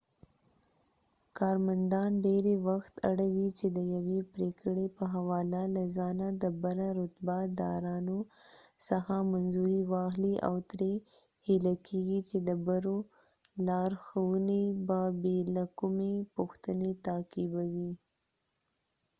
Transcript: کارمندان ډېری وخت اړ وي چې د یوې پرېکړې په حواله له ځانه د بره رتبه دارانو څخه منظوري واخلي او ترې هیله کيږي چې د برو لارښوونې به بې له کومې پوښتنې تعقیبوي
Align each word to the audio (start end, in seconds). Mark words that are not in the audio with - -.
کارمندان 1.37 2.11
ډېری 2.25 2.55
وخت 2.67 2.93
اړ 3.09 3.17
وي 3.35 3.49
چې 3.57 3.67
د 3.77 3.79
یوې 3.93 4.19
پرېکړې 4.33 4.85
په 4.97 5.03
حواله 5.13 5.61
له 5.75 5.83
ځانه 5.97 6.27
د 6.43 6.43
بره 6.61 6.87
رتبه 6.99 7.37
دارانو 7.59 8.19
څخه 8.87 9.13
منظوري 9.33 9.81
واخلي 9.93 10.35
او 10.47 10.55
ترې 10.69 10.93
هیله 11.47 11.73
کيږي 11.87 12.19
چې 12.29 12.37
د 12.47 12.49
برو 12.67 12.97
لارښوونې 13.67 14.63
به 14.87 15.01
بې 15.21 15.37
له 15.55 15.63
کومې 15.79 16.13
پوښتنې 16.35 16.91
تعقیبوي 17.05 17.91